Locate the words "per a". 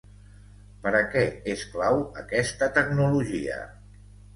0.85-1.01